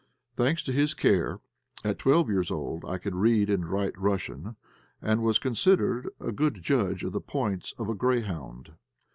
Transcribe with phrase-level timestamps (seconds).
[0.35, 1.41] Thanks to his care,
[1.83, 3.93] at twelve years old I could read and write,
[4.99, 8.71] and was considered a good judge of the points of a greyhound.